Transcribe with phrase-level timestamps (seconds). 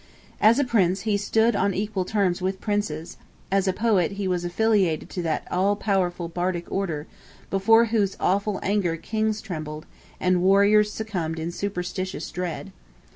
[0.39, 3.17] As prince, he stood on equal terms with princes;
[3.51, 7.05] as poet, he was affiliated to that all powerful Bardic Order,
[7.51, 9.85] before whose awful anger kings trembled,
[10.19, 12.71] and warriors succumbed in superstitious dread.